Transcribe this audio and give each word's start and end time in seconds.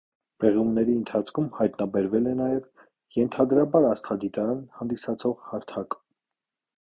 Պեղումների 0.43 0.93
ընթացքում 0.99 1.49
հայտնաբերվել 1.57 2.29
է 2.31 2.33
նաև 2.39 2.65
ենթադրաբար 3.17 3.85
աստղադիտարան 3.91 4.65
հանդիսացող 4.79 5.37
հարթակ։ 5.51 5.99